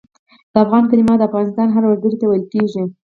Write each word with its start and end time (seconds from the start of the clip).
د 0.51 0.53
افغان 0.63 0.83
کلمه 0.91 1.13
د 1.17 1.21
افغانستان 1.29 1.67
هر 1.71 1.83
وګړي 1.89 2.15
ته 2.21 2.25
ویل 2.27 2.45
کېږي. 2.53 2.83